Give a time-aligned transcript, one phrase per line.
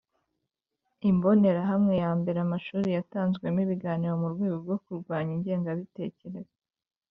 [1.09, 6.55] Imbonerahamwe ya mbere Amashuri yatanzwemo ibiganiro mu rwego rwo kurwanya ingengabitekerezo